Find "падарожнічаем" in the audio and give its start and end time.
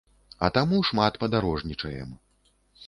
1.25-2.19